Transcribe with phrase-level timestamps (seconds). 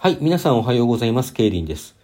[0.00, 1.32] はい、皆さんおはようございます。
[1.32, 1.96] ケイリンです。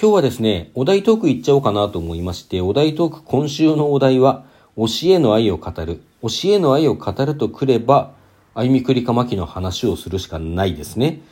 [0.00, 4.44] 今日はですね、お題トークいっちゃおうかなと思いまして、お題トーク今週のお題は、
[4.76, 6.00] 教えの愛を語る。
[6.22, 8.12] 教えの愛を語るとくれば、
[8.54, 11.22] 歩みくりかまきの話をするしかないですね。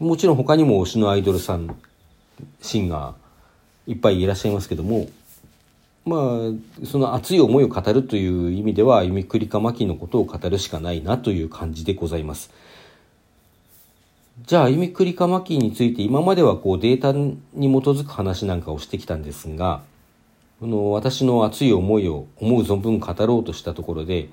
[0.00, 1.76] もちろん他にも推しのアイドルさん、
[2.60, 5.06] シンガー、いっぱいいらっしゃいますけども、
[6.04, 12.50] まあ、その熱い思いを語るという意味では、歩みくりかまきのことを語るしかないなという感じでございます。
[14.46, 19.82] じゃあ、歩みくりかまきについて今まではこうデータに基づく話なんかをしてきたんですが、
[20.60, 24.28] この私の熱い思いを思う存分語ろうとしたところで、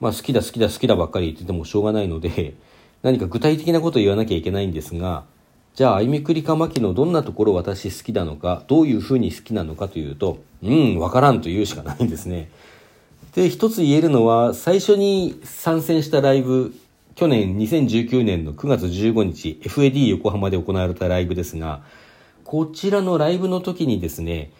[0.00, 2.54] まあ好きだ好きだ好きだばっかり言っててもしょうがないので、
[3.02, 5.24] 何か具体的なことを言わなきゃいけないんですが、
[5.74, 12.48] じゃあ、歩みくりかまきのどんなところ私好きなのか、どういうふうに好きなのかというと、うん、わからんと言うしかないんですね。
[13.34, 16.72] で、一つ言えるのは、最初に参戦したライブ、
[17.14, 21.82] 去年2019年の9月15日 FAD 横浜で行われたライブですが、
[22.44, 24.50] こちらのライブの時にですね、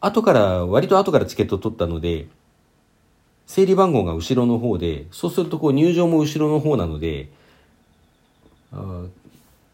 [0.00, 2.26] 後から、割と後からチケットを取ったので、
[3.46, 7.30] 整理番号が後ろの方で、そうするとこう入場も後ろの方なので、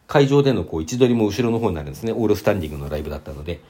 [0.06, 2.12] 会場でのこう位置取りも後ろの方になるんですね。
[2.12, 3.60] オールスタンディングのライブだったので。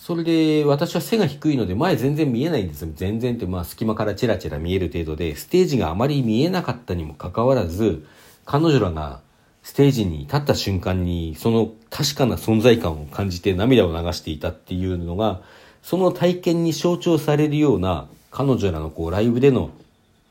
[0.00, 2.88] それで、私は背が低いので前全然見えないんですよ。
[2.94, 8.06] 全然って、まあ隙間からチラチラ見える程度で、ステージがあまり見えなかったにもかかわらず、
[8.46, 9.20] 彼女らが
[9.62, 15.42] ステージに立った瞬間に、その確かな存在感を感じて涙を流していたっていうのが、
[15.82, 19.70] その体験に象徴されるような、彼女らのこうライブでの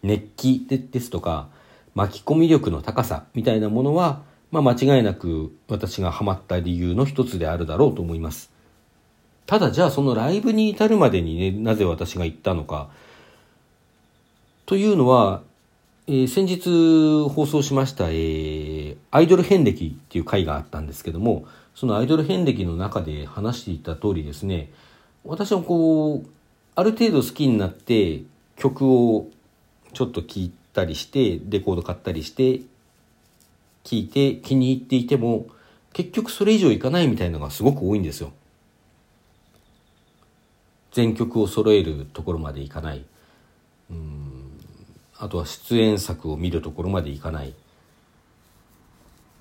[0.02, 1.47] 熱気ですとか、
[1.94, 8.58] 巻き込み力の高さみたいなものは、まあ間違いなく私がハマった理由の一つであるだろうと思います。
[9.50, 12.88] ただじゃあそのライブに至るまでにね、なぜ私が行ったのか。
[14.67, 15.41] というのは、
[16.06, 24.69] えー、先日放送しました、えー、アイドル遍歴っていう回があったんですけども、そのアイドル遍歴の中で話していた通りですね、
[25.25, 26.30] 私はこう、
[26.75, 28.22] ある程度好きになって
[28.56, 29.29] 曲を
[29.94, 32.59] ちょっと聴いたりして、レコード買ったりして、
[33.84, 35.47] 聴いて気に入っていても、
[35.94, 38.31] 結局それ以上いかないみたいなのがすごく多いんですよ。
[40.91, 43.05] 全曲を揃えるところまでいかない。
[43.89, 44.51] うん。
[45.17, 47.53] あとは出演作を見るところまでいかない。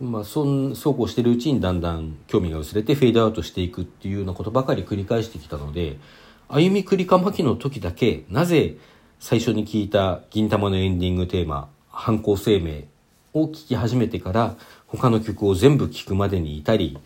[0.00, 5.98] まあそんそうこうしてるうちにだんだん興味が薄れてフェードアウトしていくっていうようなことばかり繰り返してきたので
[6.48, 8.76] 歩みくりかまきの時だけなぜ
[9.18, 12.84] 最初に聞いた銀玉のエンディングテーマ犯行声明
[13.34, 16.96] を聴き始めてから他の曲を全部聴くまでにいたり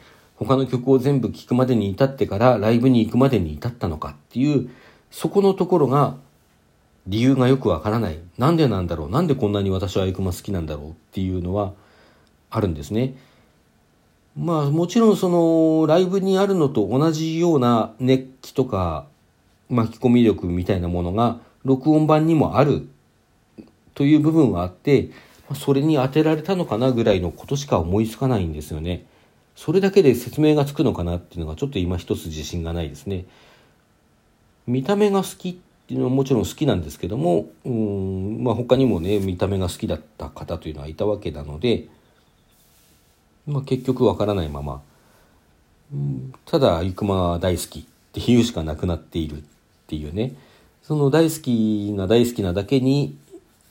[0.44, 4.70] 他の曲を全部聴くまでに至ってからライブに行くまでに至ったのかっていう、
[5.10, 6.16] そこのところが
[7.06, 8.19] 理由がよくわからない。
[8.38, 9.10] なんでなんだろう？
[9.10, 11.72] なんでこんなに私はアイクマ好きなんだろうっていうのは
[12.48, 13.16] あるんですね。
[14.36, 19.06] まあもちろんそのライブにあるのと同じような熱気とか
[19.69, 22.88] 巻き込み力みたいなものが録音版にもある
[23.94, 25.10] という部分はあって、
[25.54, 29.04] それに当てられたのかなぐらいのことしか思いつかないんですよね。
[29.65, 33.27] それだけで説明がつくのかなっていうのがちょっと今一つ自信がないですね。
[34.67, 35.55] 見た目が好きっ
[35.87, 41.87] ていうのはもちろん好きなんですけども、うん、まあ他にもね、見た目が好きだった方というのはいたわけなので、
[43.47, 44.83] まあ結局わからないまま、
[45.95, 47.84] うん、ただ、ゆくま大好きっ
[48.15, 49.45] ていうしかなくなっているっ
[49.87, 50.34] ていうね、
[50.83, 53.17] その大好きな大好きなだけに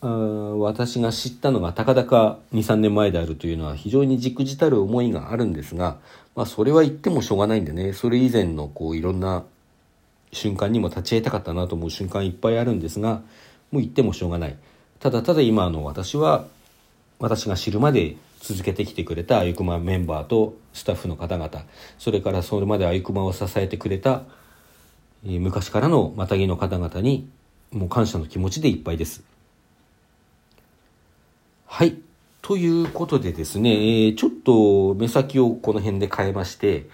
[0.01, 5.97] 私が知ったのがたかだか2、3年前であるというのは非常にじくじたる思いがあるんですが、
[6.35, 9.43] まあそれは言ってもしょうがないんでね、それ以前のこういろんな
[10.31, 13.21] 瞬間にも立ち会いたかったなと思う瞬間いっぱいあるんですが、
[13.71, 14.57] もう言ってもしょうがない。
[14.99, 16.45] ただただ今の私は、
[17.19, 21.63] 私が知るまで続けてきてくれたあゆくまメンバーとスタッフの方々、
[21.99, 24.23] それからそれまであゆくまを支えてくれた、
[25.23, 27.29] 昔からのまたぎの方々に、
[27.71, 29.30] もう感謝の気持ちでいっぱいです。
[31.73, 31.95] はい。
[32.41, 36.89] ということでですね、えー、ちょっと目先をこの辺で変えまして、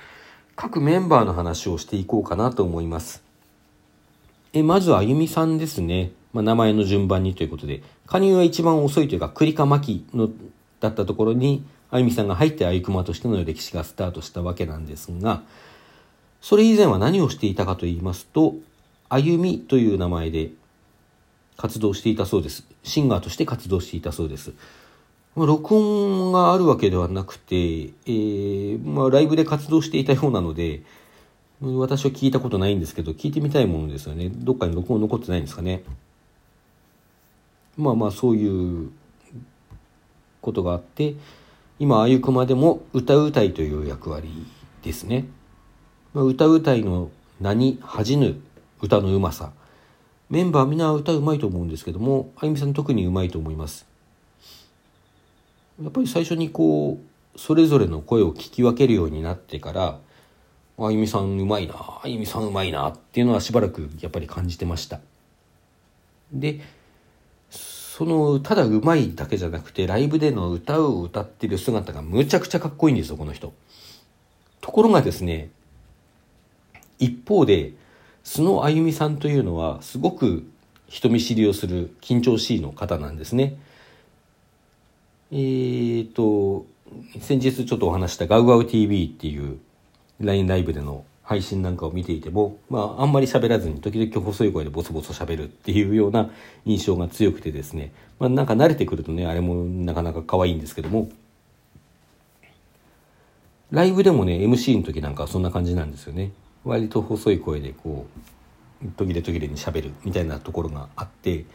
[0.55, 3.23] 各メンバーの話をしていこうかなと思います。
[4.53, 6.11] えまずあゆみさんですね。
[6.31, 10.29] まあ、名前の順番にということで、加入は一番遅いというか、栗かまきの、
[10.79, 15.41] だったところに、あゆみさんが入ってあゆくまとしての歴史がスタートしたわけなんですが、
[16.39, 18.53] それ以前は何をしていたかと言いますと、
[19.09, 20.51] あゆみという名前で
[21.57, 22.63] 活動していたそうです。
[22.83, 24.53] シンガーとして活動していたそうです。
[25.35, 30.83] まあ録音があるわけではなくて、えー、まあ、ライブで活動していたようなので、
[31.61, 34.29] 私は聞いたことないんですけど、聞いてみたいものですよね。
[34.29, 35.83] どっかに録音残ってないんですかね。
[37.77, 38.91] まあまあ、そういう
[40.41, 41.15] ことがあって、
[41.79, 44.29] 今、あゆくまでも歌うたいという役割
[44.83, 45.25] ですね。
[46.13, 47.09] まあ、歌うたいの
[47.41, 48.39] 名に恥じぬ
[48.81, 49.51] 歌のうまさ。
[50.29, 53.85] メンバーみんな歌うまいと思うんですけども、あゆみさん特にうまいと思います。
[55.81, 56.99] やっぱり最初にこ
[57.35, 59.99] う、それぞれの声を聞き分けるようになってから、
[60.79, 64.99] あゆみさんうまいな、あゆみさんうまいなっていうのはしばらくやっぱり感じてました。
[66.33, 66.61] で、
[67.49, 73.53] その、ただうまいだけじゃなくて、ライブでの歌を歌ってる姿がむちゃくちゃかっこいいんですよ、この人。
[74.61, 75.49] ところがですね、
[76.99, 77.73] 一方で、
[78.27, 80.45] 素のあゆみさんというのは、すごく
[80.89, 83.55] 人見知りをする緊張しいの方なんですね。
[85.31, 86.65] えーと、
[87.21, 89.59] 先日ちょっとお話したガウガウ TV っていう
[90.19, 96.29] LINE ライブでの配信なんかを見ていても、まあ、あんまり喋らずに時々細い声でボソボソ喋るっていうような
[96.65, 101.09] 印象が強くてですね、まあ、なんか慣れてくるとね、あれもなかなか可愛いんですけども、
[103.71, 106.33] ライブでもね、MC の時なんかはそんな感じなんですよね。
[106.67, 108.05] 割と細い声でこ
[108.83, 111.45] う、途切れ途切れに喋るみたいなところがあって、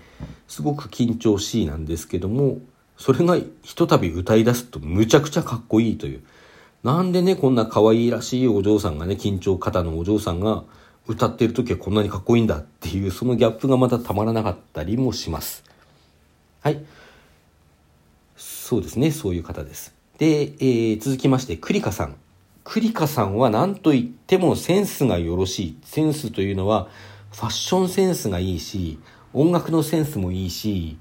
[0.48, 2.58] すごく緊張しいなんですけども、
[2.96, 6.22] それがひとたび歌い出すとむちゃくちゃかっこいいという。
[6.82, 10.64] なんでね、こんな可愛らしいお嬢さんがね、緊張肩のお嬢さんが
[11.06, 15.64] 歌ってる時はこんなにかっこいいんだっていう、そのギャップがまたたまらなかったりもします。
[16.60, 16.84] はい。
[18.36, 19.94] そうですね、そういう方です。
[20.18, 22.16] で、えー、続きまして、クリカさん。
[22.64, 25.78] クリカさんは何と言ってもセンスがよろしい。
[25.82, 26.88] センスというのは、
[27.32, 28.98] ファッションセンスがいいし、
[29.32, 30.96] 音楽のセンスもいいし、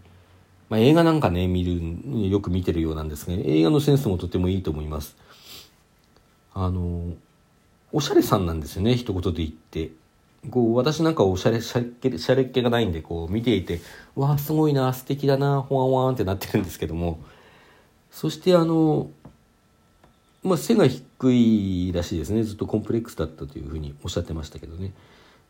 [0.69, 5.15] まあ、映画なんかね、見る、よく見てるようなんですが、映画のセンスもとてもいいと思います。
[6.53, 7.13] あの、
[7.91, 9.91] おしゃれさんなんですよね、一言で言って。
[10.49, 13.81] こう、私なんかおしゃれ、しゃれっ気、しゃれっ気がないんで、こう、見ていて、
[14.15, 17.19] わあ、すごいな、素敵だな、ほわんわんってなってるんですけども、
[18.09, 19.09] そしてあの、
[20.43, 22.43] まあ、背が低いらしいですね。
[22.43, 24.93] ずっとコンプレックスだったというふうにおっしゃってましたけどね。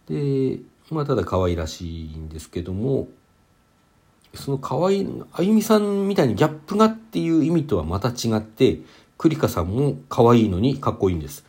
[0.09, 0.59] で、
[0.89, 3.07] まあ、ただ可愛らしいんですけども、
[4.33, 8.79] その可愛い、あゆみさんみたいにギャップがっていう意味とはまた違って、
[9.17, 11.45] クリカさんも可愛いのにかっこいいんです。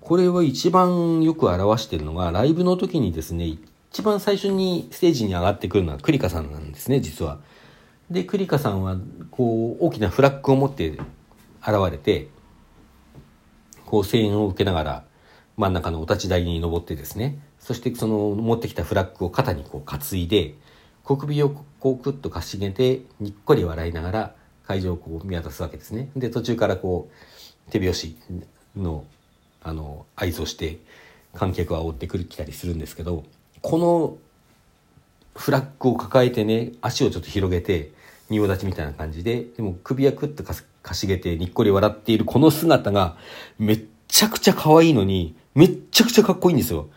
[0.00, 3.58] これは一番よく表してるのが、ライブの時にですね、
[3.90, 7.38] 一番最初にステージに上がってくるのはクリカさんなんですね、実は。
[8.10, 8.96] で、クリカさんは、
[9.30, 11.00] こう、大きなフラッグを持って現
[11.90, 12.28] れて、
[13.88, 15.04] こう、声援を受けながら、
[15.56, 20.54] 真ん中のお立ち台に登ってですね、そしてその持ってきたフラッグを肩にこう担いで、
[21.04, 21.48] 小首を
[21.80, 24.34] こうクッとかしげて、にっこり笑いながら、
[24.66, 26.10] 会場をこう見渡すわけですね。
[26.14, 28.14] で、途中からこう、手拍子
[28.76, 29.06] の、
[29.62, 30.76] あの、合図をして、
[31.34, 33.24] 観客は追ってくる来たりするんですけど、
[33.62, 34.18] この
[35.34, 37.90] フラッグを抱えてね、足をちょっと広げて、
[38.28, 43.16] 仁王立ちみたいな感じで、でも首はクッとかすかしげてにっこり笑っているこの姿が
[43.58, 46.88] めっちゃくちゃ可愛いのに、めっちゃくちゃかっこいいんですよ。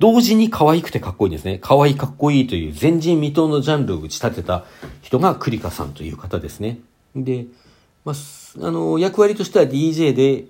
[0.00, 1.58] 同時に可愛くてかっこいいんですね。
[1.62, 4.64] 可愛いかっこいいという前人未到のジャンルを打ち立てた
[5.02, 6.80] 人がクリカさんという方ですね。
[7.14, 7.46] で、
[8.04, 10.46] まあ、あの、役割としては DJ で、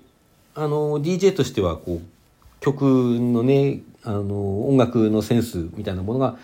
[0.55, 6.37] あの、DJ としては、こう、曲のね、あの、音楽のセンスみたいなものが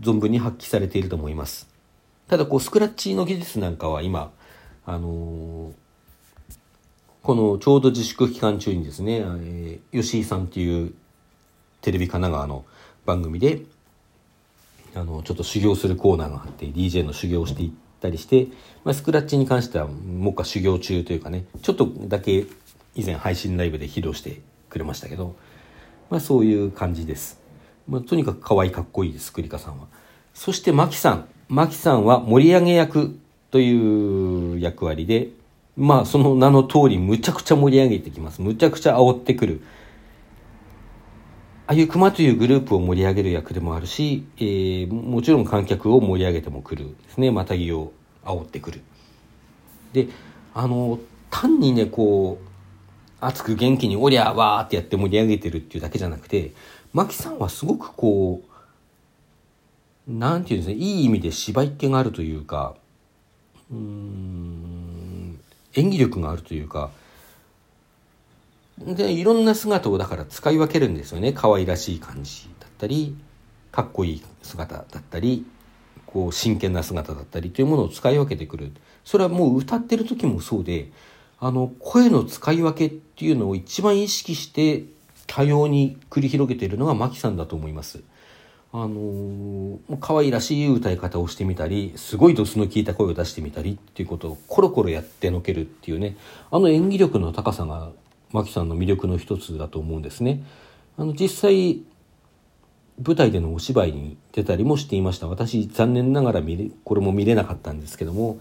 [0.00, 1.68] 存分に発揮されていると思います。
[2.28, 4.30] ただ、こう、スクラッチの技術なんかは今、
[4.86, 5.72] あの
[7.22, 10.92] このちょうど自粛期間中にですね、えー、吉井さんっていう
[11.80, 12.66] テレビ神奈川の
[13.06, 13.62] 番組で、
[14.94, 18.48] あの、ちょっと修行するコーナーがあって、DJ の修行をしていったりして、
[18.84, 22.46] まあ、スクラッチに関しては、目下修行中というかね、ちょっとだけ
[22.94, 25.34] 以前配信ライブで披露してくれましたけど、
[26.10, 27.40] まあそういう感じです。
[27.88, 29.86] まあ、とにかく可愛いかっこいいです、クリカさんは。
[30.34, 31.28] そしてマキさん。
[31.48, 33.18] マキさんは盛り上げ役
[33.54, 35.28] という役割で、
[35.76, 38.42] まあその名の通りむちゃくちゃ盛り上げてきます。
[38.42, 39.62] むちゃくちゃ煽ってくる。
[41.68, 47.30] ああいう熊というグループを盛り上げる役でもあるし、えー、もちろん観客を盛り上げてもくるですね。
[47.30, 47.92] またぎを
[48.24, 48.80] 煽ってくる。
[49.92, 50.08] で、
[50.52, 50.98] あの、
[51.30, 52.48] 単にね、こう、
[53.20, 56.50] 熱く元気におりゃわーってやって盛り上げてるっていうだけじゃなくて、
[56.92, 58.42] マキさんはすごくこ
[60.08, 62.74] う、なんていうんですね、いい意味で芝居っ気があるというか、
[63.70, 65.40] うん、
[65.74, 66.90] 演技力があるというか、
[68.78, 71.32] で、いろんな姿をだから使い分けるんですよね。
[71.32, 73.16] 可愛らしい感じだったり、
[73.70, 75.46] かっこいい姿だったり、
[76.06, 78.72] こう真剣な姿だったりというものを使い分けてくる。
[79.04, 80.90] それはもう歌ってる時もそうで、
[81.40, 84.84] あの、声の使い分けっていうのを一番意識して
[85.26, 88.02] 多様に繰り広げているのがマキさんだと思います。
[88.76, 96.16] あのー、可愛らしい歌い方をしてみたりすごいドスの効いた声を出してみたりっていうことをコロコロやってのけるっていうね。
[96.50, 97.92] あの演技力の高さが
[98.32, 100.42] マキさんの魅力の一つだと思うんですね。
[100.98, 101.82] あの実際
[103.00, 105.28] 舞台でのお芝居に出たりもしていました。
[105.28, 108.38] 私残念ながら見れこれも見れなかったんですけども。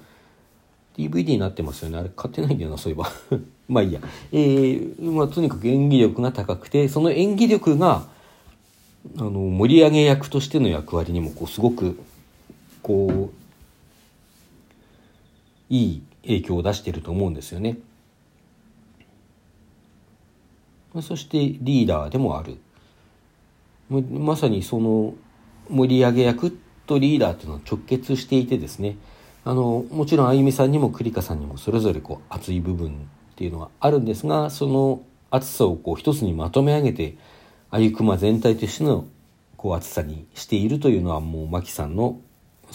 [0.97, 1.99] DVD になってますよね。
[1.99, 3.11] あれ買ってないんだよなそういえば。
[3.69, 3.99] まあいいや、
[4.31, 8.11] えーまあ、とにかく演技力が高くてその演技力が
[9.24, 11.98] あの盛り上げ役としての役割にもこうすごく
[12.82, 13.44] こう
[15.74, 17.77] いい影響を出していると思うんですよね。
[21.01, 22.58] そしてリーダーでもある。
[23.89, 25.13] まさにその
[25.70, 28.98] 盛り上げ役とリーダーというのは直結していてですね
[29.46, 32.92] あのもちろんあゆみさんにも栗花さんにもそれぞれこう熱い部分っ
[33.36, 35.01] ていうのはあるんですがその
[35.32, 37.15] 熱さをこう一つにまとめ上げて
[37.72, 39.06] あゆくま全体としての
[39.63, 42.20] こう熱さにしているというのはもう真木さんの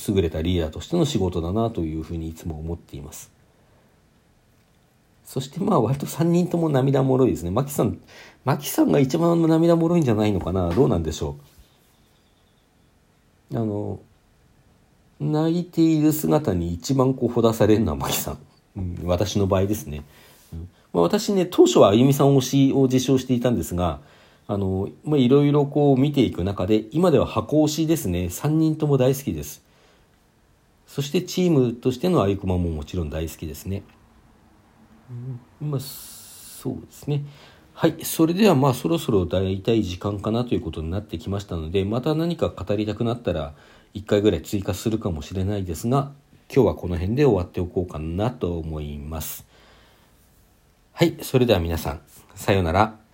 [0.09, 3.31] 優れたリーダーとしての仕事だなというふうにいつも思っています。
[5.23, 7.51] そしてまあ割と3人とも涙もろいですね。
[7.51, 7.99] マキさん、
[8.47, 10.71] マキさんが一番涙もろいんじゃないのかな？
[10.71, 11.37] どうなんでしょ
[13.53, 13.59] う？
[13.59, 14.01] あの、
[15.21, 18.39] 泣いている姿に一番こうほだされるのはマキさん。
[18.79, 20.05] うん、私の場合ですね。
[20.55, 24.01] うんまあ、私ね、当初はあゆみさん推しを自称していたんですが、
[24.49, 28.25] あの、まあ、いろいろこう見ていく中で、今では箱推しですね。
[28.25, 29.63] 3人とも大好きです。
[30.87, 33.83] そしてチームとしてのあゆくまももちろん大好きですね。
[35.61, 37.25] まあ、そうですね。
[37.75, 38.03] はい。
[38.03, 43.53] それではまあそろそろ大体時間かなということになってきましたので、また何か語りたくなったら
[43.93, 46.11] 1回ぐらい追加するかもしれないですが、
[46.51, 49.47] 今日はこの辺で終わっておこうかなと思います。
[50.95, 51.19] はい。
[51.21, 52.01] それでは皆さん、
[52.35, 53.08] さようなら。